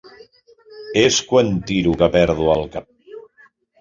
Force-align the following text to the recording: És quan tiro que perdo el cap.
És 1.01 1.19
quan 1.33 1.53
tiro 1.73 1.95
que 2.03 2.11
perdo 2.17 2.49
el 2.55 2.67
cap. 2.77 2.91